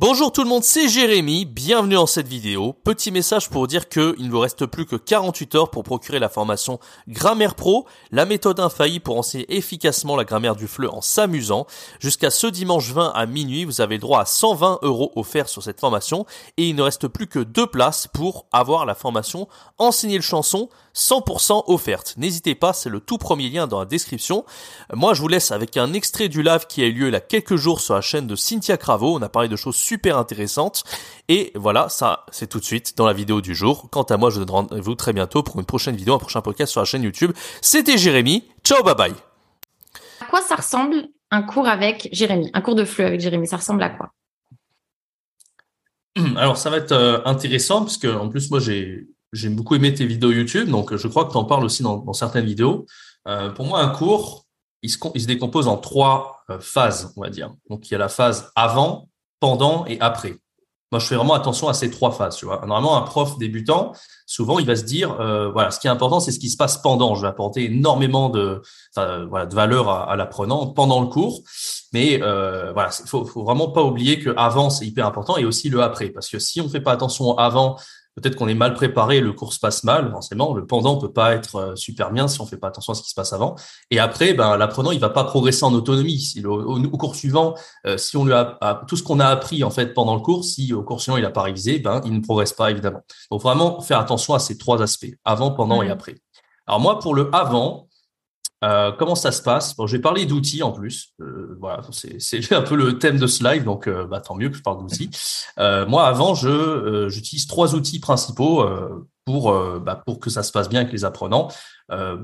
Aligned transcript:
Bonjour 0.00 0.32
tout 0.32 0.42
le 0.42 0.48
monde, 0.48 0.64
c'est 0.64 0.88
Jérémy, 0.88 1.44
bienvenue 1.44 1.94
dans 1.94 2.06
cette 2.06 2.26
vidéo. 2.26 2.72
Petit 2.72 3.12
message 3.12 3.48
pour 3.48 3.68
dire 3.68 3.88
qu'il 3.88 4.16
ne 4.18 4.28
vous 4.28 4.40
reste 4.40 4.66
plus 4.66 4.86
que 4.86 4.96
48 4.96 5.54
heures 5.54 5.70
pour 5.70 5.84
procurer 5.84 6.18
la 6.18 6.28
formation 6.28 6.80
Grammaire 7.06 7.54
Pro, 7.54 7.86
la 8.10 8.24
méthode 8.24 8.58
infaillible 8.58 9.04
pour 9.04 9.16
enseigner 9.16 9.56
efficacement 9.56 10.16
la 10.16 10.24
grammaire 10.24 10.56
du 10.56 10.66
FLE 10.66 10.88
en 10.88 11.00
s'amusant. 11.00 11.68
Jusqu'à 12.00 12.30
ce 12.30 12.48
dimanche 12.48 12.90
20 12.90 13.12
à 13.14 13.26
minuit, 13.26 13.64
vous 13.64 13.80
avez 13.80 13.94
le 13.94 14.00
droit 14.00 14.20
à 14.20 14.26
120 14.26 14.80
euros 14.82 15.12
offerts 15.14 15.48
sur 15.48 15.62
cette 15.62 15.78
formation 15.78 16.26
et 16.56 16.68
il 16.68 16.74
ne 16.74 16.82
reste 16.82 17.06
plus 17.06 17.28
que 17.28 17.38
deux 17.38 17.68
places 17.68 18.08
pour 18.12 18.46
avoir 18.50 18.86
la 18.86 18.96
formation 18.96 19.46
Enseigner 19.78 20.16
le 20.16 20.22
chanson 20.22 20.70
100% 20.96 21.64
offerte. 21.66 22.14
N'hésitez 22.16 22.54
pas, 22.54 22.72
c'est 22.72 22.88
le 22.88 23.00
tout 23.00 23.18
premier 23.18 23.48
lien 23.48 23.66
dans 23.66 23.80
la 23.80 23.84
description. 23.84 24.44
Moi, 24.92 25.14
je 25.14 25.20
vous 25.20 25.28
laisse 25.28 25.50
avec 25.50 25.76
un 25.76 25.92
extrait 25.92 26.28
du 26.28 26.42
live 26.42 26.66
qui 26.68 26.82
a 26.82 26.86
eu 26.86 26.92
lieu 26.92 27.08
il 27.08 27.12
y 27.12 27.16
a 27.16 27.20
quelques 27.20 27.56
jours 27.56 27.80
sur 27.80 27.94
la 27.94 28.00
chaîne 28.00 28.26
de 28.26 28.36
Cynthia 28.36 28.76
Cravo. 28.76 29.16
On 29.16 29.22
a 29.22 29.28
parlé 29.28 29.48
de 29.48 29.56
choses 29.56 29.74
super 29.84 30.18
intéressantes. 30.18 30.84
Et 31.28 31.52
voilà, 31.54 31.88
ça, 31.88 32.26
c'est 32.30 32.48
tout 32.48 32.58
de 32.58 32.64
suite 32.64 32.96
dans 32.96 33.06
la 33.06 33.12
vidéo 33.12 33.40
du 33.40 33.54
jour. 33.54 33.88
Quant 33.90 34.02
à 34.04 34.16
moi, 34.16 34.30
je 34.30 34.38
vous 34.38 34.44
donne 34.44 34.54
rendez-vous 34.54 34.94
très 34.94 35.12
bientôt 35.12 35.42
pour 35.42 35.58
une 35.58 35.66
prochaine 35.66 35.96
vidéo, 35.96 36.14
un 36.14 36.18
prochain 36.18 36.40
podcast 36.40 36.72
sur 36.72 36.80
la 36.80 36.84
chaîne 36.84 37.02
YouTube. 37.02 37.32
C'était 37.60 37.98
Jérémy. 37.98 38.44
Ciao, 38.64 38.82
bye 38.82 38.94
bye. 38.94 39.14
À 40.20 40.26
quoi 40.26 40.40
ça 40.40 40.56
ressemble 40.56 41.08
un 41.30 41.42
cours 41.42 41.68
avec 41.68 42.08
Jérémy? 42.12 42.50
Un 42.54 42.60
cours 42.60 42.74
de 42.74 42.84
fleu 42.84 43.06
avec 43.06 43.20
Jérémy, 43.20 43.46
ça 43.46 43.58
ressemble 43.58 43.82
à 43.82 43.90
quoi? 43.90 44.12
Alors 46.36 46.56
ça 46.56 46.70
va 46.70 46.76
être 46.76 46.92
euh, 46.92 47.20
intéressant 47.24 47.80
parce 47.80 47.98
que 47.98 48.06
en 48.06 48.28
plus 48.28 48.48
moi 48.48 48.60
j'ai 48.60 49.08
j'ai 49.34 49.48
beaucoup 49.48 49.74
aimé 49.74 49.92
tes 49.92 50.06
vidéos 50.06 50.30
YouTube, 50.30 50.68
donc 50.68 50.94
je 50.94 51.08
crois 51.08 51.24
que 51.24 51.32
tu 51.32 51.36
en 51.36 51.44
parles 51.44 51.64
aussi 51.64 51.82
dans, 51.82 52.12
certaines 52.12 52.46
vidéos. 52.46 52.86
Euh, 53.26 53.50
pour 53.50 53.66
moi, 53.66 53.80
un 53.80 53.88
cours, 53.88 54.46
il 54.82 54.90
se, 54.90 54.98
il 55.14 55.20
se 55.20 55.26
décompose 55.26 55.66
en 55.66 55.76
trois 55.76 56.44
euh, 56.50 56.60
phases, 56.60 57.12
on 57.16 57.22
va 57.22 57.30
dire. 57.30 57.52
Donc, 57.68 57.88
il 57.88 57.92
y 57.92 57.94
a 57.96 57.98
la 57.98 58.08
phase 58.08 58.52
avant, 58.54 59.08
pendant 59.44 59.84
et 59.84 60.00
après. 60.00 60.36
Moi, 60.90 61.00
je 61.00 61.06
fais 61.06 61.16
vraiment 61.16 61.34
attention 61.34 61.68
à 61.68 61.74
ces 61.74 61.90
trois 61.90 62.12
phases. 62.12 62.36
Tu 62.36 62.46
vois. 62.46 62.64
Normalement, 62.64 62.96
un 62.96 63.02
prof 63.02 63.36
débutant, 63.36 63.92
souvent, 64.24 64.58
il 64.58 64.64
va 64.64 64.74
se 64.74 64.84
dire, 64.84 65.20
euh, 65.20 65.50
voilà, 65.50 65.70
ce 65.70 65.78
qui 65.78 65.86
est 65.86 65.90
important, 65.90 66.18
c'est 66.18 66.32
ce 66.32 66.38
qui 66.38 66.48
se 66.48 66.56
passe 66.56 66.78
pendant. 66.78 67.14
Je 67.14 67.20
vais 67.20 67.28
apporter 67.28 67.66
énormément 67.66 68.30
de, 68.30 68.62
voilà, 68.96 69.44
de 69.44 69.54
valeur 69.54 69.90
à, 69.90 70.16
l'apprenant 70.16 70.68
pendant 70.68 71.02
le 71.02 71.08
cours. 71.08 71.42
Mais 71.92 72.22
euh, 72.22 72.72
voilà, 72.72 72.88
faut, 72.90 73.26
faut 73.26 73.44
vraiment 73.44 73.68
pas 73.70 73.82
oublier 73.82 74.18
que 74.18 74.30
avant, 74.38 74.70
c'est 74.70 74.86
hyper 74.86 75.06
important 75.06 75.36
et 75.36 75.44
aussi 75.44 75.68
le 75.68 75.82
après. 75.82 76.08
Parce 76.08 76.30
que 76.30 76.38
si 76.38 76.62
on 76.62 76.70
fait 76.70 76.80
pas 76.80 76.92
attention 76.92 77.36
avant, 77.36 77.76
peut-être 78.14 78.36
qu'on 78.36 78.48
est 78.48 78.54
mal 78.54 78.74
préparé, 78.74 79.20
le 79.20 79.32
cours 79.32 79.52
se 79.52 79.58
passe 79.58 79.84
mal, 79.84 80.10
forcément. 80.10 80.54
Le 80.54 80.66
pendant 80.66 80.96
peut 80.96 81.12
pas 81.12 81.34
être 81.34 81.56
euh, 81.56 81.76
super 81.76 82.12
bien 82.12 82.28
si 82.28 82.40
on 82.40 82.46
fait 82.46 82.56
pas 82.56 82.68
attention 82.68 82.92
à 82.92 82.96
ce 82.96 83.02
qui 83.02 83.10
se 83.10 83.14
passe 83.14 83.32
avant. 83.32 83.56
Et 83.90 83.98
après, 83.98 84.34
ben, 84.34 84.56
l'apprenant, 84.56 84.92
il 84.92 85.00
va 85.00 85.10
pas 85.10 85.24
progresser 85.24 85.64
en 85.64 85.72
autonomie. 85.74 86.34
au, 86.44 86.80
cours 86.96 87.16
suivant, 87.16 87.54
euh, 87.86 87.98
si 87.98 88.16
on 88.16 88.24
lui 88.24 88.32
a, 88.32 88.58
tout 88.86 88.96
ce 88.96 89.02
qu'on 89.02 89.20
a 89.20 89.26
appris 89.26 89.64
en 89.64 89.70
fait 89.70 89.94
pendant 89.94 90.14
le 90.14 90.20
cours, 90.20 90.44
si 90.44 90.72
au 90.72 90.82
cours 90.82 91.00
suivant 91.00 91.16
il 91.16 91.24
a 91.24 91.30
pas 91.30 91.42
révisé, 91.42 91.78
ben, 91.78 92.00
il 92.04 92.12
ne 92.12 92.20
progresse 92.20 92.52
pas 92.52 92.70
évidemment. 92.70 93.00
Donc 93.30 93.42
vraiment 93.42 93.80
faire 93.80 93.98
attention 93.98 94.34
à 94.34 94.38
ces 94.38 94.58
trois 94.58 94.80
aspects 94.82 95.12
avant, 95.24 95.50
pendant 95.50 95.82
et 95.82 95.88
mmh. 95.88 95.92
après. 95.92 96.14
Alors 96.66 96.80
moi, 96.80 96.98
pour 96.98 97.14
le 97.14 97.28
avant, 97.34 97.88
euh, 98.64 98.92
comment 98.92 99.14
ça 99.14 99.30
se 99.30 99.42
passe? 99.42 99.76
Bon, 99.76 99.86
Je 99.86 99.96
vais 99.96 100.02
parler 100.02 100.24
d'outils 100.26 100.62
en 100.62 100.72
plus. 100.72 101.12
Euh, 101.20 101.56
voilà, 101.60 101.82
c'est 102.18 102.52
un 102.52 102.62
peu 102.62 102.76
le 102.76 102.98
thème 102.98 103.18
de 103.18 103.26
ce 103.26 103.44
live, 103.44 103.64
donc 103.64 103.86
euh, 103.86 104.06
bah, 104.06 104.20
tant 104.20 104.34
mieux 104.34 104.48
que 104.48 104.56
je 104.56 104.62
parle 104.62 104.78
d'outils. 104.80 105.10
moi, 105.58 106.06
avant, 106.06 106.34
je 106.34 107.08
j'utilise 107.08 107.46
trois 107.46 107.74
outils 107.74 108.00
principaux 108.00 108.64
pour 109.24 109.52
bah, 109.80 110.02
pour 110.06 110.18
que 110.18 110.30
ça 110.30 110.42
se 110.42 110.52
passe 110.52 110.68
bien 110.68 110.80
avec 110.80 110.92
les 110.92 111.04
apprenants. 111.04 111.48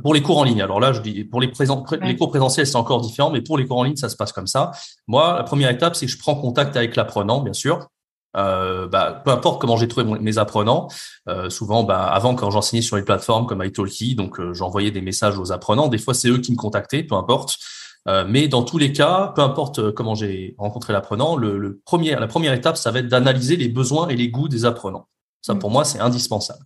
pour 0.03 0.15
les 0.15 0.23
cours 0.23 0.39
en 0.39 0.45
ligne, 0.45 0.63
alors 0.63 0.81
là, 0.81 0.93
je 0.93 1.01
dis 1.01 1.25
pour 1.25 1.41
les, 1.41 1.49
présent, 1.49 1.85
les 2.03 2.17
cours 2.17 2.31
présentiels, 2.31 2.67
c'est 2.67 2.77
encore 2.77 3.01
différent, 3.01 3.31
mais 3.31 3.43
pour 3.43 3.59
les 3.59 3.67
cours 3.67 3.79
en 3.79 3.85
ligne, 3.85 3.97
ça 3.97 4.09
se 4.09 4.17
passe 4.17 4.33
comme 4.33 4.47
ça. 4.47 4.71
Moi, 5.07 5.37
la 5.37 5.45
première 5.45 5.71
étape, 5.71 5.95
c'est 5.95 6.07
que 6.07 6.13
je 6.13 6.19
prends 6.19 6.35
contact 6.35 6.77
avec 6.77 6.97
l'apprenant, 6.97 7.41
bien 7.41 7.53
sûr. 7.53 7.89
Euh, 8.37 8.87
bah, 8.87 9.23
peu 9.25 9.31
importe 9.31 9.61
comment 9.61 9.77
j'ai 9.77 9.89
trouvé 9.89 10.07
mes 10.21 10.39
apprenants. 10.39 10.89
Euh, 11.29 11.51
souvent, 11.51 11.83
bah, 11.85 12.07
avant, 12.07 12.35
quand 12.35 12.51
j'enseignais 12.51 12.83
sur 12.83 12.97
les 12.97 13.03
plateformes 13.03 13.47
comme 13.47 13.63
italki, 13.65 14.15
donc 14.15 14.39
euh, 14.39 14.55
j'envoyais 14.55 14.91
des 14.91 15.01
messages 15.01 15.39
aux 15.39 15.53
apprenants. 15.53 15.89
Des 15.89 15.99
fois, 15.99 16.15
c'est 16.15 16.29
eux 16.29 16.39
qui 16.39 16.53
me 16.53 16.57
contactaient, 16.57 17.03
peu 17.03 17.15
importe. 17.15 17.57
Mais 18.27 18.49
dans 18.49 18.65
tous 18.65 18.79
les 18.79 18.93
cas, 18.93 19.31
peu 19.37 19.43
importe 19.43 19.93
comment 19.93 20.15
j'ai 20.15 20.55
rencontré 20.59 20.93
l'apprenant, 20.93 21.37
le, 21.37 21.59
le, 21.59 21.81
premier, 21.85 22.17
la 22.17 22.27
première 22.27 22.55
étape, 22.55 22.77
ça 22.77 22.91
va 22.91 23.01
être 23.01 23.09
d'analyser 23.09 23.57
les 23.57 23.69
besoins 23.69 24.09
et 24.09 24.17
les 24.17 24.31
goûts 24.31 24.49
des 24.49 24.65
apprenants. 24.65 25.07
Ça, 25.43 25.55
pour 25.55 25.71
moi, 25.71 25.85
c'est 25.85 26.01
indispensable. 26.01 26.65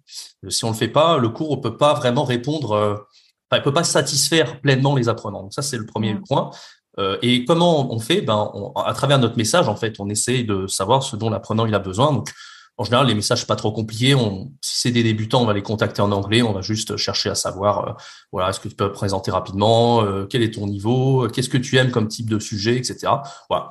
Si 0.49 0.65
on 0.65 0.69
le 0.69 0.77
fait 0.77 0.89
pas, 0.89 1.19
le 1.19 1.29
cours 1.29 1.57
ne 1.57 1.61
peut 1.61 1.77
pas 1.77 1.93
vraiment 1.93 2.23
répondre. 2.25 3.05
Enfin, 3.51 3.61
il 3.61 3.63
peut 3.63 3.73
pas 3.73 3.85
satisfaire 3.85 4.61
pleinement 4.61 4.95
les 4.95 5.09
apprenants. 5.09 5.43
Donc 5.43 5.53
ça, 5.53 5.61
c'est 5.61 5.77
le 5.77 5.87
premier 5.87 6.15
point. 6.15 6.51
Euh, 6.99 7.19
et 7.23 7.45
comment 7.45 7.93
on 7.93 7.99
fait? 7.99 8.21
Ben, 8.21 8.51
À 8.77 8.93
travers 8.95 9.19
notre 9.19 9.37
message, 9.37 9.69
en 9.69 9.77
fait, 9.77 9.97
on 9.99 10.09
essaie 10.09 10.43
de 10.43 10.67
savoir 10.67 11.03
ce 11.03 11.17
dont 11.17 11.31
l'apprenant 11.31 11.67
il 11.67 11.75
a 11.75 11.79
besoin. 11.79 12.13
Donc, 12.13 12.31
en 12.77 12.85
général, 12.85 13.07
les 13.07 13.15
messages 13.15 13.47
pas 13.47 13.57
trop 13.57 13.73
compliqués. 13.73 14.15
On, 14.15 14.53
si 14.61 14.81
c'est 14.81 14.91
des 14.91 15.03
débutants, 15.03 15.43
on 15.43 15.47
va 15.47 15.53
les 15.53 15.63
contacter 15.63 16.03
en 16.03 16.11
anglais. 16.13 16.43
On 16.43 16.53
va 16.53 16.61
juste 16.61 16.97
chercher 16.97 17.31
à 17.31 17.35
savoir, 17.35 17.89
euh, 17.89 17.93
voilà, 18.33 18.51
est-ce 18.51 18.61
que 18.61 18.69
tu 18.69 18.75
peux 18.75 18.93
présenter 18.93 19.31
rapidement 19.31 20.03
euh, 20.03 20.27
Quel 20.29 20.43
est 20.43 20.55
ton 20.55 20.67
niveau 20.67 21.29
Qu'est-ce 21.29 21.49
que 21.49 21.59
tu 21.59 21.77
aimes 21.77 21.91
comme 21.91 22.09
type 22.09 22.29
de 22.29 22.39
sujet, 22.39 22.77
etc. 22.77 23.13
Voilà, 23.49 23.71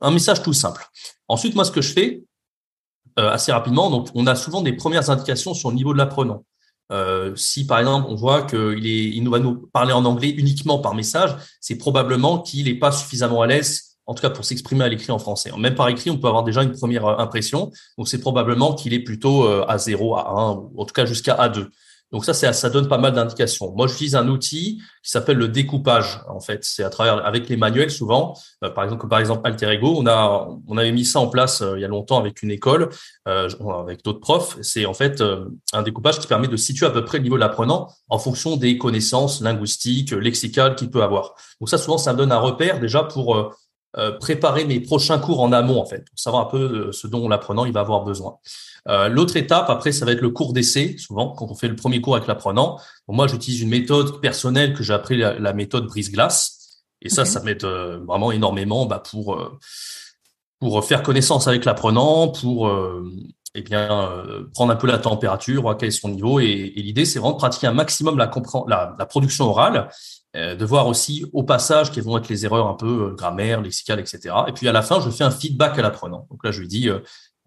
un 0.00 0.10
message 0.10 0.42
tout 0.42 0.52
simple. 0.52 0.86
Ensuite, 1.28 1.54
moi, 1.54 1.64
ce 1.64 1.72
que 1.72 1.82
je 1.82 1.92
fais 1.92 2.22
assez 3.16 3.52
rapidement, 3.52 3.90
donc, 3.90 4.08
on 4.16 4.26
a 4.26 4.34
souvent 4.34 4.60
des 4.60 4.72
premières 4.72 5.08
indications 5.08 5.54
sur 5.54 5.70
le 5.70 5.76
niveau 5.76 5.92
de 5.92 5.98
l'apprenant. 5.98 6.44
Euh, 6.92 7.34
si 7.34 7.66
par 7.66 7.78
exemple 7.78 8.06
on 8.10 8.14
voit 8.14 8.42
qu'il 8.42 8.86
est, 8.86 9.04
il 9.04 9.28
va 9.28 9.38
nous 9.38 9.68
parler 9.72 9.92
en 9.92 10.04
anglais 10.04 10.28
uniquement 10.30 10.78
par 10.78 10.94
message, 10.94 11.34
c'est 11.60 11.76
probablement 11.76 12.40
qu'il 12.40 12.66
n'est 12.66 12.78
pas 12.78 12.92
suffisamment 12.92 13.40
à 13.40 13.46
l'aise, 13.46 13.96
en 14.06 14.14
tout 14.14 14.20
cas 14.20 14.30
pour 14.30 14.44
s'exprimer 14.44 14.84
à 14.84 14.88
l'écrit 14.88 15.10
en 15.10 15.18
français. 15.18 15.50
Même 15.56 15.74
par 15.74 15.88
écrit, 15.88 16.10
on 16.10 16.18
peut 16.18 16.28
avoir 16.28 16.44
déjà 16.44 16.62
une 16.62 16.72
première 16.72 17.06
euh, 17.06 17.18
impression. 17.18 17.70
Donc 17.96 18.08
c'est 18.08 18.20
probablement 18.20 18.74
qu'il 18.74 18.92
est 18.92 19.00
plutôt 19.00 19.44
euh, 19.44 19.64
à 19.66 19.78
0, 19.78 20.16
à 20.16 20.30
1, 20.30 20.52
ou 20.52 20.72
en 20.76 20.84
tout 20.84 20.92
cas 20.92 21.06
jusqu'à 21.06 21.34
A2. 21.36 21.68
Donc 22.14 22.24
ça, 22.24 22.32
ça 22.32 22.70
donne 22.70 22.86
pas 22.86 22.96
mal 22.96 23.12
d'indications. 23.12 23.72
Moi, 23.74 23.88
j'utilise 23.88 24.14
un 24.14 24.28
outil 24.28 24.80
qui 25.02 25.10
s'appelle 25.10 25.36
le 25.36 25.48
découpage. 25.48 26.20
En 26.28 26.38
fait, 26.38 26.60
c'est 26.62 26.84
à 26.84 26.88
travers 26.88 27.26
avec 27.26 27.48
les 27.48 27.56
manuels 27.56 27.90
souvent. 27.90 28.38
Euh, 28.62 28.70
par 28.70 28.84
exemple, 28.84 29.08
par 29.08 29.18
exemple 29.18 29.40
Alter 29.42 29.72
Ego, 29.72 29.96
on 29.98 30.06
a 30.06 30.48
on 30.68 30.78
avait 30.78 30.92
mis 30.92 31.04
ça 31.04 31.18
en 31.18 31.26
place 31.26 31.60
euh, 31.60 31.76
il 31.76 31.80
y 31.80 31.84
a 31.84 31.88
longtemps 31.88 32.20
avec 32.20 32.44
une 32.44 32.52
école, 32.52 32.88
euh, 33.26 33.48
avec 33.80 34.04
d'autres 34.04 34.20
profs. 34.20 34.56
C'est 34.62 34.86
en 34.86 34.94
fait 34.94 35.24
un 35.72 35.82
découpage 35.82 36.20
qui 36.20 36.28
permet 36.28 36.46
de 36.46 36.56
situer 36.56 36.86
à 36.86 36.90
peu 36.90 37.04
près 37.04 37.18
le 37.18 37.24
niveau 37.24 37.34
de 37.34 37.40
l'apprenant 37.40 37.88
en 38.08 38.20
fonction 38.20 38.56
des 38.56 38.78
connaissances 38.78 39.40
linguistiques, 39.40 40.12
lexicales 40.12 40.76
qu'il 40.76 40.90
peut 40.90 41.02
avoir. 41.02 41.34
Donc 41.60 41.68
ça, 41.68 41.78
souvent, 41.78 41.98
ça 41.98 42.12
me 42.12 42.18
donne 42.18 42.30
un 42.30 42.38
repère 42.38 42.78
déjà 42.78 43.02
pour 43.02 43.52
préparer 44.20 44.64
mes 44.64 44.80
prochains 44.80 45.18
cours 45.18 45.40
en 45.40 45.52
amont, 45.52 45.80
en 45.80 45.86
fait, 45.86 46.04
pour 46.08 46.18
savoir 46.18 46.46
un 46.46 46.50
peu 46.50 46.90
ce 46.92 47.06
dont 47.06 47.28
l'apprenant 47.28 47.64
il 47.64 47.72
va 47.72 47.80
avoir 47.80 48.04
besoin. 48.04 48.38
Euh, 48.88 49.08
l'autre 49.08 49.36
étape, 49.36 49.70
après, 49.70 49.92
ça 49.92 50.04
va 50.04 50.12
être 50.12 50.20
le 50.20 50.30
cours 50.30 50.52
d'essai, 50.52 50.96
souvent, 50.98 51.30
quand 51.30 51.50
on 51.50 51.54
fait 51.54 51.68
le 51.68 51.76
premier 51.76 52.00
cours 52.00 52.16
avec 52.16 52.28
l'apprenant. 52.28 52.78
moi, 53.08 53.26
j'utilise 53.26 53.62
une 53.62 53.70
méthode 53.70 54.20
personnelle 54.20 54.74
que 54.74 54.82
j'ai 54.82 54.92
appris 54.92 55.16
la, 55.16 55.52
méthode 55.52 55.86
brise-glace. 55.86 56.84
Et 57.00 57.08
ça, 57.08 57.24
ça 57.24 57.40
m'aide 57.40 57.64
euh, 57.64 58.00
vraiment 58.06 58.32
énormément 58.32 58.86
bah, 58.86 59.02
pour, 59.10 59.34
euh, 59.34 59.58
pour 60.58 60.82
faire 60.84 61.02
connaissance 61.02 61.48
avec 61.48 61.64
l'apprenant, 61.64 62.28
pour 62.28 62.70
eh 63.54 63.62
bien, 63.62 64.24
prendre 64.52 64.72
un 64.72 64.76
peu 64.76 64.86
la 64.86 64.98
température, 64.98 65.62
voir 65.62 65.76
quel 65.76 65.88
est 65.88 65.92
son 65.92 66.08
niveau. 66.08 66.40
Et, 66.40 66.72
l'idée, 66.76 67.04
c'est 67.04 67.18
vraiment 67.18 67.34
de 67.34 67.38
pratiquer 67.38 67.66
un 67.66 67.72
maximum 67.72 68.18
la, 68.18 68.30
la, 68.66 68.94
la 68.98 69.06
production 69.06 69.46
orale, 69.46 69.88
de 70.34 70.64
voir 70.64 70.88
aussi 70.88 71.24
au 71.32 71.44
passage 71.44 71.92
quelles 71.92 72.02
vont 72.02 72.18
être 72.18 72.28
les 72.28 72.44
erreurs 72.44 72.66
un 72.66 72.74
peu 72.74 73.14
grammaire, 73.16 73.60
lexicale, 73.60 74.00
etc. 74.00 74.34
Et 74.48 74.52
puis 74.52 74.66
à 74.66 74.72
la 74.72 74.82
fin, 74.82 75.00
je 75.00 75.08
fais 75.08 75.22
un 75.22 75.30
feedback 75.30 75.78
à 75.78 75.82
l'apprenant. 75.82 76.26
Donc 76.30 76.44
là, 76.44 76.50
je 76.50 76.60
lui 76.60 76.66
dis, 76.66 76.88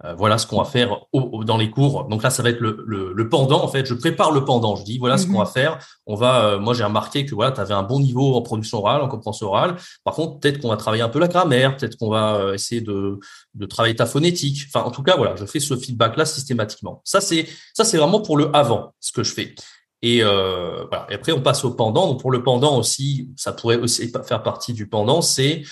euh, 0.06 0.14
voilà 0.14 0.38
ce 0.38 0.46
qu'on 0.46 0.60
va 0.60 0.66
faire 0.66 0.96
dans 1.14 1.58
les 1.58 1.72
cours. 1.72 2.06
Donc 2.06 2.22
là, 2.22 2.30
ça 2.30 2.44
va 2.44 2.50
être 2.50 2.60
le, 2.60 2.86
le, 2.86 3.30
pendant. 3.30 3.64
En 3.64 3.68
fait, 3.68 3.86
je 3.86 3.96
prépare 3.96 4.32
le 4.32 4.46
pendant. 4.46 4.76
Je 4.76 4.84
dis 4.84 5.00
voilà 5.00 5.18
ce 5.18 5.26
qu'on 5.26 5.40
va 5.40 5.46
mhm. 5.46 5.52
faire. 5.52 5.80
On 6.06 6.16
va. 6.16 6.46
Euh, 6.46 6.60
moi, 6.60 6.76
j'ai 6.76 6.84
remarqué 6.84 7.26
que 7.26 7.34
voilà, 7.34 7.52
tu 7.52 7.60
avais 7.60 7.74
un 7.74 7.84
bon 7.84 8.00
niveau 8.00 8.36
en 8.36 8.42
production 8.44 8.80
orale, 8.80 9.02
en 9.02 9.08
compréhension 9.08 9.48
orale. 9.48 9.76
Par 10.04 10.14
contre, 10.14 10.40
peut-être 10.40 10.60
qu'on 10.60 10.70
va 10.70 10.78
travailler 10.78 11.02
un 11.02 11.10
peu 11.10 11.20
la 11.20 11.28
grammaire. 11.28 11.76
Peut-être 11.76 11.98
qu'on 11.98 12.10
va 12.10 12.36
euh, 12.36 12.54
essayer 12.54 12.82
de, 12.82 13.20
de 13.56 13.66
travailler 13.66 13.96
ta 13.96 14.06
phonétique. 14.06 14.66
Enfin, 14.68 14.86
en 14.86 14.92
tout 14.92 15.02
cas, 15.02 15.18
voilà, 15.18 15.36
je 15.36 15.46
fais 15.46 15.60
ce 15.60 15.76
feedback 15.76 16.16
là 16.16 16.26
systématiquement. 16.26 17.02
Ça, 17.04 17.20
c'est 17.20 17.48
ça, 17.74 17.84
c'est 17.84 17.98
vraiment 17.98 18.22
pour 18.22 18.38
le 18.38 18.56
avant 18.56 18.94
ce 19.00 19.12
que 19.12 19.24
je 19.24 19.34
fais. 19.34 19.56
Et, 20.04 20.24
euh, 20.24 20.86
voilà. 20.90 21.08
et 21.10 21.16
après, 21.16 21.32
on 21.32 21.42
passe 21.42 21.66
au 21.66 21.72
pendant. 21.72 22.08
Donc 22.08 22.22
pour 22.22 22.32
le 22.32 22.44
pendant 22.44 22.78
aussi, 22.78 23.30
ça 23.36 23.52
pourrait 23.52 23.78
aussi 23.78 24.12
faire 24.26 24.44
partie 24.44 24.74
du 24.74 24.88
pendant. 24.88 25.22
C'est 25.24 25.64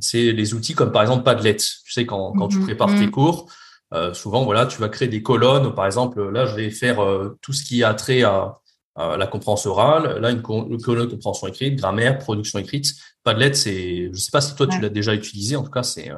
c'est 0.00 0.32
les 0.32 0.54
outils 0.54 0.74
comme 0.74 0.92
par 0.92 1.02
exemple 1.02 1.24
Padlet. 1.24 1.56
Tu 1.56 1.92
sais, 1.92 2.06
quand, 2.06 2.32
quand 2.32 2.48
tu 2.48 2.58
mhm. 2.58 2.64
prépares 2.64 2.94
tes 2.94 3.06
mhm. 3.06 3.10
cours, 3.10 3.46
euh, 3.92 4.12
souvent, 4.12 4.44
voilà, 4.44 4.66
tu 4.66 4.80
vas 4.80 4.88
créer 4.88 5.08
des 5.08 5.22
colonnes. 5.22 5.74
Par 5.74 5.86
exemple, 5.86 6.30
là, 6.30 6.46
je 6.46 6.56
vais 6.56 6.70
faire 6.70 7.02
euh, 7.02 7.38
tout 7.40 7.52
ce 7.52 7.64
qui 7.64 7.84
a 7.84 7.94
trait 7.94 8.22
à, 8.22 8.54
la 8.96 9.26
compréhension 9.26 9.72
orale, 9.72 10.20
là 10.20 10.30
une 10.30 10.40
colonne 10.40 11.08
compréhension 11.08 11.48
écrite, 11.48 11.74
grammaire, 11.74 12.16
production 12.16 12.60
écrite. 12.60 12.94
Padlet, 13.24 13.52
c'est, 13.52 14.08
je 14.12 14.16
sais 14.16 14.30
pas 14.30 14.40
si 14.40 14.54
toi 14.54 14.68
tu 14.68 14.80
l'as 14.80 14.88
déjà 14.88 15.14
utilisé, 15.14 15.56
en 15.56 15.64
tout 15.64 15.70
cas 15.72 15.82
c'est. 15.82 16.12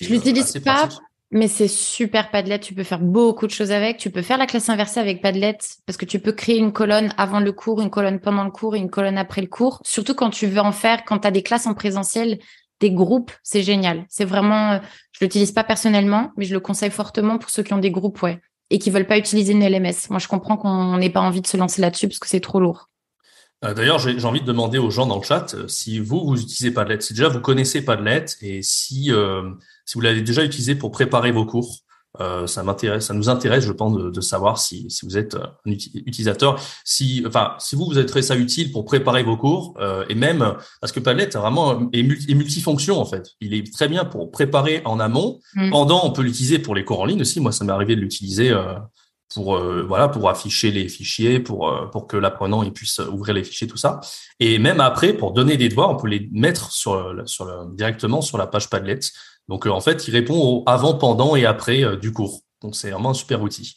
je 0.00 0.08
l'utilise 0.08 0.56
pas. 0.60 0.88
Mais 1.32 1.46
c'est 1.46 1.68
super 1.68 2.30
Padlet, 2.32 2.58
tu 2.58 2.74
peux 2.74 2.82
faire 2.82 2.98
beaucoup 2.98 3.46
de 3.46 3.52
choses 3.52 3.70
avec. 3.70 3.98
Tu 3.98 4.10
peux 4.10 4.22
faire 4.22 4.36
la 4.36 4.46
classe 4.46 4.68
inversée 4.68 4.98
avec 4.98 5.22
Padlet 5.22 5.58
parce 5.86 5.96
que 5.96 6.04
tu 6.04 6.18
peux 6.18 6.32
créer 6.32 6.58
une 6.58 6.72
colonne 6.72 7.12
avant 7.16 7.38
le 7.38 7.52
cours, 7.52 7.80
une 7.80 7.90
colonne 7.90 8.18
pendant 8.18 8.42
le 8.42 8.50
cours 8.50 8.74
et 8.74 8.80
une 8.80 8.90
colonne 8.90 9.16
après 9.16 9.40
le 9.40 9.46
cours. 9.46 9.80
Surtout 9.84 10.14
quand 10.14 10.30
tu 10.30 10.48
veux 10.48 10.60
en 10.60 10.72
faire, 10.72 11.04
quand 11.04 11.20
tu 11.20 11.28
as 11.28 11.30
des 11.30 11.44
classes 11.44 11.68
en 11.68 11.74
présentiel, 11.74 12.40
des 12.80 12.90
groupes, 12.90 13.30
c'est 13.42 13.62
génial. 13.62 14.04
C'est 14.08 14.24
vraiment, 14.24 14.72
euh, 14.72 14.78
je 15.12 15.24
l'utilise 15.24 15.52
pas 15.52 15.64
personnellement, 15.64 16.32
mais 16.36 16.44
je 16.44 16.54
le 16.54 16.60
conseille 16.60 16.90
fortement 16.90 17.38
pour 17.38 17.50
ceux 17.50 17.62
qui 17.62 17.72
ont 17.74 17.78
des 17.78 17.90
groupes, 17.90 18.24
et 18.70 18.78
qui 18.78 18.90
veulent 18.90 19.06
pas 19.06 19.18
utiliser 19.18 19.52
une 19.52 19.64
LMS. 19.64 20.08
Moi, 20.10 20.18
je 20.18 20.28
comprends 20.28 20.56
qu'on 20.56 20.96
n'ait 20.96 21.10
pas 21.10 21.20
envie 21.20 21.40
de 21.40 21.46
se 21.46 21.56
lancer 21.56 21.80
là-dessus 21.80 22.08
parce 22.08 22.18
que 22.18 22.28
c'est 22.28 22.40
trop 22.40 22.60
lourd. 22.60 22.88
Euh, 23.64 23.74
d'ailleurs, 23.74 23.98
j'ai 23.98 24.24
envie 24.24 24.40
de 24.40 24.46
demander 24.46 24.78
aux 24.78 24.90
gens 24.90 25.06
dans 25.06 25.18
le 25.18 25.22
chat 25.22 25.54
euh, 25.54 25.68
si 25.68 25.98
vous, 25.98 26.24
vous 26.24 26.40
utilisez 26.40 26.70
Padlet, 26.70 27.00
si 27.00 27.12
déjà 27.12 27.28
vous 27.28 27.40
connaissez 27.40 27.84
Padlet 27.84 28.24
et 28.40 28.62
si, 28.62 29.10
si 29.84 29.94
vous 29.94 30.00
l'avez 30.00 30.22
déjà 30.22 30.44
utilisé 30.44 30.74
pour 30.74 30.90
préparer 30.90 31.30
vos 31.30 31.44
cours. 31.44 31.80
Euh, 32.20 32.46
ça 32.46 32.62
m'intéresse, 32.62 33.06
ça 33.06 33.14
nous 33.14 33.28
intéresse, 33.28 33.64
je 33.64 33.72
pense, 33.72 33.96
de, 33.96 34.10
de 34.10 34.20
savoir 34.20 34.58
si, 34.58 34.90
si, 34.90 35.06
vous 35.06 35.16
êtes 35.16 35.34
un 35.34 35.50
utilisateur, 35.66 36.60
si, 36.84 37.22
enfin, 37.26 37.54
si 37.58 37.76
vous 37.76 37.86
vous 37.86 38.02
trouvé 38.02 38.22
ça 38.22 38.36
utile 38.36 38.72
pour 38.72 38.84
préparer 38.84 39.22
vos 39.22 39.36
cours, 39.36 39.74
euh, 39.80 40.04
et 40.08 40.14
même 40.14 40.54
parce 40.80 40.92
que 40.92 41.00
Padlet 41.00 41.24
est 41.24 41.36
vraiment 41.36 41.88
est, 41.92 42.02
multifonction 42.02 43.00
en 43.00 43.06
fait. 43.06 43.30
Il 43.40 43.54
est 43.54 43.72
très 43.72 43.88
bien 43.88 44.04
pour 44.04 44.30
préparer 44.30 44.82
en 44.84 45.00
amont. 45.00 45.40
Mm. 45.54 45.70
Pendant, 45.70 46.04
on 46.04 46.10
peut 46.10 46.22
l'utiliser 46.22 46.58
pour 46.58 46.74
les 46.74 46.84
cours 46.84 47.00
en 47.00 47.06
ligne 47.06 47.22
aussi. 47.22 47.40
Moi, 47.40 47.52
ça 47.52 47.64
m'est 47.64 47.72
arrivé 47.72 47.96
de 47.96 48.00
l'utiliser 48.00 48.50
euh, 48.50 48.74
pour 49.34 49.56
euh, 49.56 49.84
voilà 49.86 50.08
pour 50.08 50.28
afficher 50.28 50.70
les 50.70 50.88
fichiers, 50.88 51.40
pour 51.40 51.68
euh, 51.68 51.86
pour 51.86 52.06
que 52.06 52.16
l'apprenant 52.16 52.62
il 52.62 52.72
puisse 52.72 52.98
ouvrir 52.98 53.34
les 53.34 53.44
fichiers, 53.44 53.66
tout 53.66 53.76
ça. 53.76 54.00
Et 54.40 54.58
même 54.58 54.80
après, 54.80 55.12
pour 55.12 55.32
donner 55.32 55.56
des 55.56 55.68
devoirs, 55.68 55.90
on 55.90 55.96
peut 55.96 56.08
les 56.08 56.28
mettre 56.32 56.72
sur 56.72 57.14
sur 57.26 57.44
le, 57.44 57.74
directement 57.74 58.20
sur 58.20 58.38
la 58.38 58.46
page 58.46 58.68
Padlet. 58.68 59.00
Donc 59.50 59.66
euh, 59.66 59.70
en 59.70 59.80
fait, 59.80 60.06
il 60.08 60.12
répond 60.12 60.38
au 60.38 60.62
avant, 60.66 60.94
pendant 60.94 61.34
et 61.36 61.44
après 61.44 61.84
euh, 61.84 61.96
du 61.96 62.12
cours. 62.12 62.40
Donc 62.62 62.76
c'est 62.76 62.90
vraiment 62.90 63.10
un 63.10 63.14
super 63.14 63.42
outil. 63.42 63.74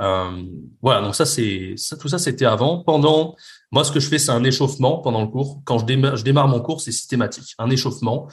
Euh, 0.00 0.44
voilà, 0.80 1.00
donc 1.00 1.16
ça 1.16 1.24
tout 1.24 2.08
ça 2.08 2.18
c'était 2.18 2.44
avant. 2.44 2.84
Pendant, 2.84 3.34
moi 3.72 3.82
ce 3.82 3.90
que 3.90 3.98
je 3.98 4.08
fais 4.08 4.18
c'est 4.18 4.30
un 4.30 4.44
échauffement 4.44 4.98
pendant 4.98 5.22
le 5.22 5.28
cours. 5.28 5.62
Quand 5.64 5.78
je 5.78 6.22
démarre 6.22 6.48
mon 6.48 6.60
cours, 6.60 6.80
c'est 6.82 6.92
systématique, 6.92 7.54
un 7.58 7.70
échauffement. 7.70 8.28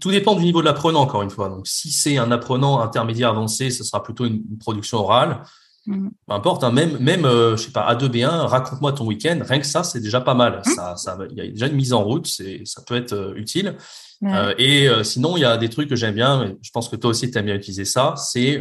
Tout 0.00 0.10
dépend 0.10 0.34
du 0.34 0.42
niveau 0.42 0.60
de 0.60 0.66
l'apprenant 0.66 1.00
encore 1.00 1.22
une 1.22 1.30
fois. 1.30 1.48
Donc 1.50 1.66
si 1.66 1.92
c'est 1.92 2.16
un 2.16 2.32
apprenant 2.32 2.80
intermédiaire 2.80 3.30
avancé, 3.30 3.70
ce 3.70 3.84
sera 3.84 4.02
plutôt 4.02 4.24
une, 4.24 4.42
production 4.58 4.98
orale. 4.98 5.42
Mmh. 5.86 6.08
Peu 6.26 6.34
importe, 6.34 6.62
hein, 6.62 6.72
même 6.72 6.98
même 6.98 7.22
je 7.22 7.56
sais 7.56 7.72
pas 7.72 7.92
A2B1, 7.94 8.28
raconte-moi 8.46 8.92
ton 8.92 9.06
week-end. 9.06 9.38
Rien 9.42 9.60
que 9.60 9.66
ça, 9.66 9.82
c'est 9.82 10.00
déjà 10.00 10.20
pas 10.20 10.34
mal. 10.34 10.62
Mmh. 10.64 10.70
Ça, 10.74 10.96
ça, 10.96 11.18
il 11.30 11.36
y 11.36 11.40
a 11.40 11.46
déjà 11.46 11.66
une 11.68 11.76
mise 11.76 11.92
en 11.92 12.04
route, 12.04 12.26
c'est 12.26 12.62
ça 12.64 12.82
peut 12.86 12.96
être 12.96 13.34
utile. 13.36 13.76
Euh, 14.24 14.54
et 14.58 14.88
euh, 14.88 15.02
sinon, 15.02 15.36
il 15.36 15.40
y 15.40 15.44
a 15.44 15.56
des 15.56 15.70
trucs 15.70 15.88
que 15.88 15.96
j'aime 15.96 16.14
bien, 16.14 16.54
je 16.60 16.70
pense 16.70 16.88
que 16.88 16.96
toi 16.96 17.10
aussi, 17.10 17.30
tu 17.30 17.38
aimes 17.38 17.46
bien 17.46 17.54
utiliser 17.54 17.86
ça, 17.86 18.14
c'est 18.16 18.60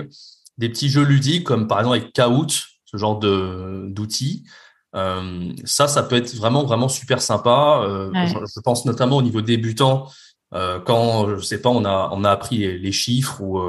des 0.57 0.69
petits 0.69 0.89
jeux 0.89 1.04
ludiques 1.04 1.45
comme 1.45 1.68
par 1.68 1.80
exemple 1.80 1.98
avec 1.98 2.13
Kahoot, 2.13 2.51
ce 2.86 2.98
genre 2.98 3.19
de 3.19 3.88
d'outils. 3.89 4.45
Euh, 4.95 5.54
ça, 5.65 5.88
ça 5.88 6.04
peut 6.04 6.15
être 6.15 6.36
vraiment, 6.36 6.63
vraiment 6.63 6.89
super 6.89 7.22
sympa. 7.22 7.81
Euh, 7.83 8.12
je, 8.25 8.60
pense 8.62 8.86
notamment 8.86 9.18
au 9.18 9.22
niveau 9.22 9.42
débutant, 9.42 10.10
euh, 10.54 10.80
quand, 10.80 11.38
je 11.38 11.42
sais 11.44 11.62
pas, 11.62 11.69
on 11.69 11.86
a, 11.86 12.10
on 12.12 12.24
a 12.24 12.31
appris 12.31 12.80
les, 12.80 12.92
chiffres 12.92 13.42
ou 13.42 13.60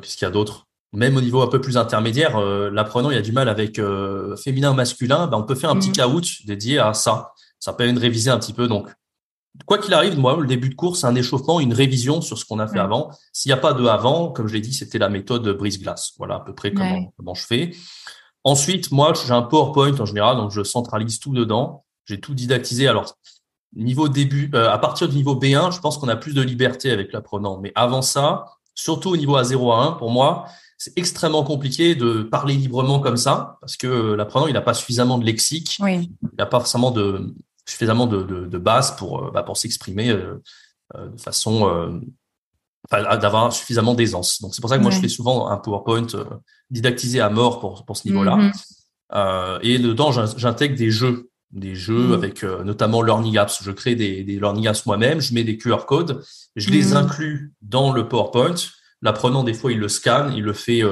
qu'est-ce 0.00 0.16
qu'il 0.16 0.26
y 0.26 0.28
a 0.28 0.30
d'autre? 0.30 0.66
Même 0.92 1.16
au 1.16 1.20
niveau 1.20 1.40
un 1.42 1.46
peu 1.46 1.60
plus 1.60 1.76
intermédiaire, 1.76 2.40
l'apprenant 2.40 3.10
il 3.10 3.16
a 3.16 3.22
du 3.22 3.32
mal 3.32 3.48
avec 3.48 3.80
féminin 4.42 4.72
ou 4.72 4.74
masculin, 4.74 5.26
ben, 5.26 5.38
on 5.38 5.44
peut 5.44 5.54
faire 5.54 5.70
un 5.70 5.76
petit 5.76 5.92
Kahoot 5.92 6.24
dédié 6.46 6.78
à 6.78 6.94
ça. 6.94 7.32
Ça 7.60 7.72
permet 7.72 7.92
de 7.92 8.00
réviser 8.00 8.30
un 8.30 8.38
petit 8.38 8.52
peu. 8.52 8.66
Donc, 8.66 8.88
quoi 9.66 9.78
qu'il 9.78 9.94
arrive, 9.94 10.18
moi, 10.18 10.36
le 10.40 10.46
début 10.46 10.68
de 10.68 10.74
course, 10.74 11.00
c'est 11.00 11.06
un 11.06 11.14
échauffement, 11.14 11.60
une 11.60 11.74
révision 11.74 12.20
sur 12.20 12.38
ce 12.38 12.44
qu'on 12.44 12.58
a 12.58 12.66
fait 12.66 12.78
avant. 12.78 13.10
S'il 13.32 13.50
n'y 13.50 13.54
a 13.54 13.58
pas 13.58 13.72
de 13.72 13.84
avant, 13.86 14.30
comme 14.30 14.48
je 14.48 14.54
l'ai 14.54 14.60
dit, 14.60 14.72
c'était 14.72 14.98
la 14.98 15.08
méthode 15.08 15.48
brise-glace. 15.56 16.12
Voilà 16.18 16.36
à 16.36 16.40
peu 16.40 16.54
près 16.54 16.72
comment, 16.72 17.12
comment 17.16 17.34
je 17.34 17.46
fais. 17.46 17.70
Ensuite, 18.44 18.90
moi, 18.90 19.12
j'ai 19.26 19.32
un 19.32 19.42
PowerPoint 19.42 19.98
en 20.00 20.06
général, 20.06 20.36
donc 20.36 20.50
je 20.50 20.62
centralise 20.62 21.18
tout 21.18 21.34
dedans. 21.34 21.84
J'ai 22.06 22.20
tout 22.20 22.34
didactisé. 22.34 22.88
Alors, 22.88 23.14
niveau 23.76 24.08
début, 24.08 24.50
euh, 24.54 24.70
à 24.70 24.78
partir 24.78 25.08
du 25.08 25.16
niveau 25.16 25.34
B1, 25.34 25.72
je 25.72 25.80
pense 25.80 25.98
qu'on 25.98 26.08
a 26.08 26.16
plus 26.16 26.34
de 26.34 26.42
liberté 26.42 26.90
avec 26.90 27.12
l'apprenant. 27.12 27.58
Mais 27.60 27.72
avant 27.74 28.02
ça, 28.02 28.46
surtout 28.80 29.10
au 29.10 29.16
niveau 29.16 29.38
A0 29.38 29.72
à 29.72 29.84
1, 29.88 29.92
pour 29.92 30.10
moi, 30.10 30.46
c'est 30.78 30.96
extrêmement 30.96 31.44
compliqué 31.44 31.94
de 31.94 32.22
parler 32.22 32.54
librement 32.54 33.00
comme 33.00 33.18
ça 33.18 33.58
parce 33.60 33.76
que 33.76 34.14
l'apprenant, 34.14 34.46
il 34.46 34.54
n'a 34.54 34.62
pas 34.62 34.74
suffisamment 34.74 35.18
de 35.18 35.24
lexique. 35.24 35.78
Il 35.86 36.08
n'a 36.38 36.46
pas 36.46 36.58
forcément 36.58 36.90
de, 36.90 37.34
suffisamment 37.66 38.06
de, 38.06 38.22
de, 38.22 38.46
de 38.46 38.58
base 38.58 38.96
pour, 38.96 39.22
euh, 39.22 39.30
bah, 39.30 39.42
pour 39.42 39.56
s'exprimer 39.56 40.10
euh, 40.10 40.42
euh, 40.96 41.08
de 41.08 41.20
façon 41.20 42.00
d'avoir 42.90 43.52
suffisamment 43.52 43.94
d'aisance. 43.94 44.40
Donc 44.40 44.54
c'est 44.54 44.60
pour 44.60 44.70
ça 44.70 44.78
que 44.78 44.82
moi 44.82 44.90
je 44.90 45.00
fais 45.00 45.08
souvent 45.08 45.48
un 45.48 45.58
PowerPoint 45.58 46.06
didactisé 46.70 47.20
à 47.20 47.28
mort 47.28 47.60
pour, 47.60 47.84
pour 47.84 47.96
ce 47.96 48.08
niveau-là. 48.08 48.36
Mm-hmm. 49.12 49.60
et 49.62 49.78
dedans 49.78 50.10
j'intègre 50.10 50.76
des 50.76 50.90
jeux, 50.90 51.29
des 51.52 51.74
jeux 51.74 52.08
mm. 52.08 52.12
avec 52.12 52.42
notamment 52.42 53.02
Learning 53.02 53.38
Apps. 53.38 53.62
Je 53.62 53.70
crée 53.70 53.94
des, 53.94 54.24
des 54.24 54.36
Learning 54.36 54.68
Apps 54.68 54.86
moi-même, 54.86 55.20
je 55.20 55.34
mets 55.34 55.44
des 55.44 55.58
QR 55.58 55.84
codes, 55.86 56.22
je 56.56 56.70
les 56.70 56.92
mm. 56.92 56.96
inclus 56.96 57.52
dans 57.62 57.92
le 57.92 58.08
PowerPoint. 58.08 58.54
L'apprenant 59.02 59.44
des 59.44 59.54
fois 59.54 59.72
il 59.72 59.78
le 59.78 59.88
scanne, 59.88 60.32
il 60.34 60.44
le 60.44 60.52
fait 60.52 60.82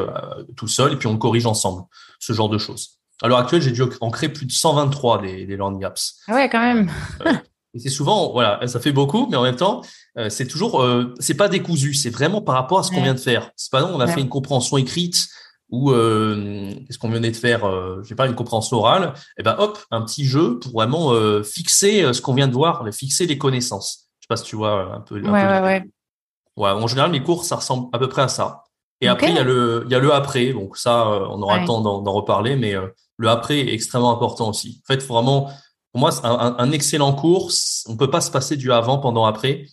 tout 0.56 0.68
seul 0.68 0.94
et 0.94 0.96
puis 0.96 1.06
on 1.06 1.12
le 1.12 1.18
corrige 1.18 1.46
ensemble. 1.46 1.82
Ce 2.18 2.32
genre 2.32 2.48
de 2.48 2.58
choses. 2.58 2.98
À 3.22 3.28
l'heure 3.28 3.38
actuelle, 3.38 3.62
j'ai 3.62 3.72
dû 3.72 3.82
en 4.00 4.10
créer 4.10 4.28
plus 4.28 4.46
de 4.46 4.52
123 4.52 5.22
des, 5.22 5.44
des 5.44 5.56
learning 5.56 5.84
apps. 5.84 6.20
Ah 6.28 6.34
ouais, 6.34 6.48
quand 6.48 6.60
même. 6.60 6.88
Euh, 7.26 7.32
et 7.74 7.80
c'est 7.80 7.90
souvent, 7.90 8.32
voilà, 8.32 8.64
ça 8.66 8.78
fait 8.78 8.92
beaucoup, 8.92 9.26
mais 9.28 9.36
en 9.36 9.42
même 9.42 9.56
temps, 9.56 9.82
euh, 10.16 10.30
c'est 10.30 10.46
toujours, 10.46 10.82
euh, 10.82 11.14
c'est 11.18 11.34
pas 11.34 11.48
décousu, 11.48 11.94
c'est 11.94 12.10
vraiment 12.10 12.40
par 12.40 12.54
rapport 12.54 12.78
à 12.78 12.82
ce 12.82 12.90
qu'on 12.90 13.02
vient 13.02 13.14
de 13.14 13.20
faire. 13.20 13.50
C'est 13.56 13.72
pas 13.72 13.80
non, 13.80 13.90
on 13.92 14.00
a 14.00 14.06
fait 14.06 14.20
une 14.20 14.28
compréhension 14.28 14.76
écrite 14.76 15.28
ou 15.70 15.90
qu'est-ce 15.90 16.98
qu'on 16.98 17.10
venait 17.10 17.30
de 17.30 17.36
faire, 17.36 17.64
euh, 17.64 18.00
je 18.02 18.08
sais 18.08 18.14
pas, 18.14 18.26
une 18.26 18.34
compréhension 18.34 18.78
orale. 18.78 19.12
Et 19.16 19.40
eh 19.40 19.42
ben 19.42 19.56
hop, 19.58 19.78
un 19.90 20.02
petit 20.02 20.24
jeu 20.24 20.58
pour 20.58 20.72
vraiment 20.72 21.12
fixer 21.42 22.12
ce 22.12 22.20
qu'on 22.20 22.34
vient 22.34 22.48
de 22.48 22.54
voir, 22.54 22.84
fixer 22.92 23.26
les 23.26 23.38
connaissances. 23.38 24.08
Je 24.20 24.24
sais 24.24 24.28
pas 24.28 24.36
si 24.36 24.44
tu 24.44 24.56
vois 24.56 24.94
un 24.94 25.00
peu. 25.00 25.16
Un 25.16 25.32
ouais, 25.32 25.46
ouais, 25.46 25.60
ouais. 25.60 25.84
Ouais, 26.56 26.70
en 26.70 26.86
général, 26.86 27.10
mes 27.10 27.22
cours, 27.22 27.44
ça 27.44 27.56
ressemble 27.56 27.88
à 27.92 27.98
peu 27.98 28.08
près 28.08 28.22
à 28.22 28.28
ça. 28.28 28.64
Et 29.00 29.06
après, 29.06 29.28
il 29.28 29.36
y 29.36 29.38
a 29.38 29.44
le, 29.44 29.84
il 29.86 29.92
y 29.92 29.94
a 29.94 30.00
le 30.00 30.12
après. 30.12 30.52
Donc 30.52 30.76
ça, 30.76 31.06
on 31.06 31.40
aura 31.42 31.60
le 31.60 31.66
temps 31.66 31.80
d'en 31.80 32.12
reparler, 32.12 32.56
mais 32.56 32.74
le 33.18 33.28
après 33.28 33.60
est 33.60 33.74
extrêmement 33.74 34.12
important 34.12 34.48
aussi. 34.48 34.82
En 34.84 34.92
fait, 34.92 35.02
vraiment, 35.04 35.50
pour 35.92 36.00
moi, 36.00 36.10
un, 36.24 36.56
un, 36.58 36.72
excellent 36.72 37.12
cours, 37.12 37.50
on 37.86 37.96
peut 37.96 38.10
pas 38.10 38.20
se 38.20 38.30
passer 38.30 38.56
du 38.56 38.72
avant, 38.72 38.98
pendant, 38.98 39.24
après. 39.24 39.66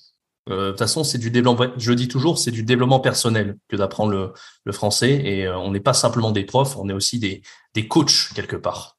Euh, 0.50 0.68
de 0.68 0.70
toute 0.72 0.80
façon, 0.80 1.04
c'est 1.04 1.18
du 1.18 1.32
développement. 1.32 1.68
Je 1.78 1.92
dis 1.94 2.08
toujours, 2.08 2.38
c'est 2.38 2.52
du 2.52 2.64
développement 2.64 3.00
personnel 3.00 3.58
que 3.68 3.76
d'apprendre 3.76 4.34
le, 4.66 4.72
français. 4.72 5.12
Et 5.12 5.48
euh, 5.48 5.58
on 5.58 5.72
n'est 5.72 5.80
pas 5.80 5.94
simplement 5.94 6.32
des 6.32 6.44
profs, 6.44 6.78
on 6.78 6.90
est 6.90 6.94
aussi 6.94 7.20
des, 7.20 7.42
des 7.74 7.88
coachs 7.88 8.34
quelque 8.36 8.56
part. 8.56 8.95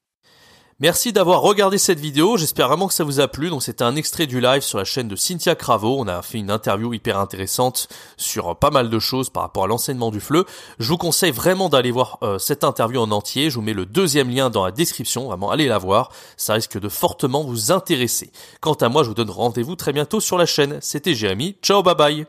Merci 0.79 1.11
d'avoir 1.11 1.41
regardé 1.41 1.79
cette 1.79 1.99
vidéo, 1.99 2.37
j'espère 2.37 2.67
vraiment 2.67 2.87
que 2.87 2.93
ça 2.93 3.03
vous 3.03 3.19
a 3.19 3.27
plu. 3.27 3.49
Donc 3.49 3.63
c'était 3.63 3.83
un 3.83 3.95
extrait 3.95 4.27
du 4.27 4.39
live 4.39 4.61
sur 4.61 4.77
la 4.77 4.83
chaîne 4.83 5.07
de 5.07 5.15
Cynthia 5.15 5.55
Cravo. 5.55 5.95
On 5.97 6.07
a 6.07 6.21
fait 6.21 6.37
une 6.37 6.51
interview 6.51 6.93
hyper 6.93 7.17
intéressante 7.17 7.87
sur 8.15 8.55
pas 8.55 8.69
mal 8.69 8.91
de 8.91 8.99
choses 8.99 9.31
par 9.31 9.41
rapport 9.41 9.63
à 9.63 9.67
l'enseignement 9.67 10.11
du 10.11 10.19
FLE. 10.19 10.43
Je 10.77 10.87
vous 10.89 10.99
conseille 10.99 11.31
vraiment 11.31 11.69
d'aller 11.69 11.89
voir 11.89 12.19
euh, 12.21 12.37
cette 12.37 12.63
interview 12.63 13.01
en 13.01 13.09
entier. 13.09 13.49
Je 13.49 13.55
vous 13.55 13.63
mets 13.63 13.73
le 13.73 13.87
deuxième 13.87 14.29
lien 14.29 14.51
dans 14.51 14.65
la 14.65 14.71
description. 14.71 15.25
Vraiment, 15.25 15.49
allez 15.49 15.67
la 15.67 15.79
voir. 15.79 16.11
Ça 16.37 16.53
risque 16.53 16.79
de 16.79 16.89
fortement 16.89 17.43
vous 17.43 17.71
intéresser. 17.71 18.31
Quant 18.61 18.75
à 18.75 18.87
moi, 18.87 19.01
je 19.01 19.07
vous 19.07 19.15
donne 19.15 19.31
rendez-vous 19.31 19.75
très 19.75 19.93
bientôt 19.93 20.19
sur 20.19 20.37
la 20.37 20.45
chaîne. 20.45 20.77
C'était 20.81 21.15
Jérémy. 21.15 21.55
Ciao, 21.63 21.81
bye 21.81 21.95
bye. 21.95 22.27